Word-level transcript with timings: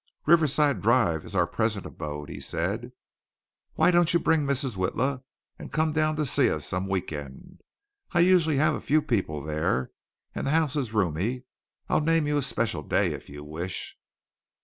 "Riverside 0.25 0.81
Drive 0.81 1.23
is 1.25 1.35
our 1.35 1.45
present 1.45 1.85
abode," 1.85 2.27
he 2.27 2.39
said. 2.39 2.91
"Why 3.75 3.91
don't 3.91 4.11
you 4.15 4.19
bring 4.19 4.47
Mrs. 4.47 4.75
Witla 4.75 5.21
and 5.59 5.71
come 5.71 5.93
down 5.93 6.15
to 6.15 6.25
see 6.25 6.49
us 6.49 6.65
some 6.65 6.87
week 6.87 7.13
end? 7.13 7.61
I 8.11 8.21
usually 8.21 8.57
have 8.57 8.73
a 8.73 8.81
few 8.81 9.03
people 9.03 9.43
there, 9.43 9.91
and 10.33 10.47
the 10.47 10.51
house 10.53 10.75
is 10.75 10.91
roomy. 10.91 11.43
I'll 11.87 12.01
name 12.01 12.25
you 12.25 12.37
a 12.37 12.41
special 12.41 12.81
day 12.81 13.13
if 13.13 13.29
you 13.29 13.43
wish." 13.43 13.95